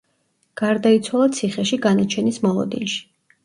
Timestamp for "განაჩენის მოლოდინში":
1.87-3.01